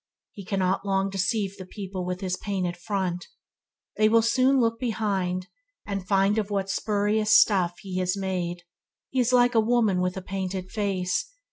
[0.31, 3.27] He cannot long deceive the people with his painted front.
[3.97, 5.45] They will soon look behind,
[5.85, 8.63] and find of what spurious stuff he is made.
[9.11, 11.31] He is like a woman with a painted face.